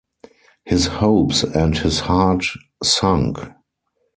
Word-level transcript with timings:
His 0.65 0.87
hopes 0.87 1.43
and 1.43 1.77
his 1.77 1.99
heart 1.99 2.43
sunk. 2.81 3.37